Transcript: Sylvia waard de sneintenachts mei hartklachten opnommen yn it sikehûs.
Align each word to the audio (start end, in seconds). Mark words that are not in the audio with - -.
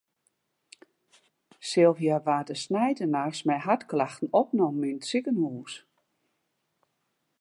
Sylvia 1.71 2.17
waard 2.27 2.47
de 2.49 2.55
sneintenachts 2.65 3.41
mei 3.47 3.59
hartklachten 3.67 4.33
opnommen 4.41 4.87
yn 4.91 4.99
it 4.99 5.07
sikehûs. 5.09 5.73